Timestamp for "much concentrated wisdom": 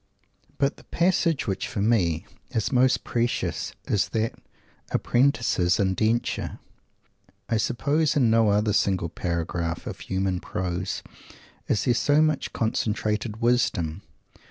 12.19-14.01